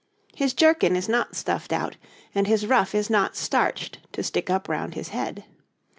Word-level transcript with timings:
His 0.35 0.55
jerkin 0.55 0.95
is 0.95 1.07
not 1.07 1.35
stuffed 1.35 1.71
out, 1.71 1.95
and 2.33 2.47
his 2.47 2.65
ruff 2.65 2.95
is 2.95 3.07
not 3.07 3.35
starched 3.35 3.99
to 4.13 4.23
stick 4.23 4.49
up 4.49 4.67
round 4.67 4.95
his 4.95 5.09
head. 5.09 5.43